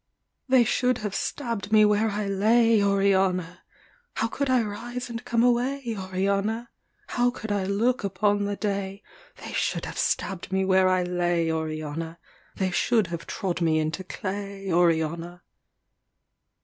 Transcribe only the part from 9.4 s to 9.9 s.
They should